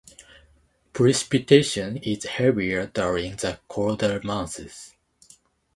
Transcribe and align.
Precipitation 0.93 1.97
is 1.97 2.23
heavier 2.23 2.87
during 2.87 3.35
the 3.35 3.59
colder 3.67 4.19
months. 4.23 4.95